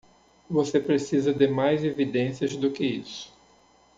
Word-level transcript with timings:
Você 0.49 0.79
precisa 0.79 1.31
de 1.31 1.47
mais 1.47 1.83
evidências 1.83 2.55
do 2.57 2.71
que 2.71 2.83
isso. 2.83 3.31